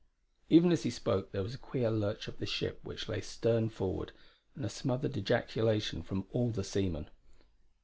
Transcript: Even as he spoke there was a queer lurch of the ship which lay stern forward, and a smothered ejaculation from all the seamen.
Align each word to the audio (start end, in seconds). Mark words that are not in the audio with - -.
Even 0.49 0.71
as 0.71 0.81
he 0.81 0.89
spoke 0.89 1.31
there 1.31 1.43
was 1.43 1.53
a 1.53 1.59
queer 1.59 1.91
lurch 1.91 2.27
of 2.27 2.39
the 2.39 2.47
ship 2.47 2.79
which 2.81 3.07
lay 3.07 3.21
stern 3.21 3.69
forward, 3.69 4.11
and 4.55 4.65
a 4.65 4.67
smothered 4.67 5.15
ejaculation 5.15 6.01
from 6.01 6.25
all 6.31 6.49
the 6.49 6.63
seamen. 6.63 7.07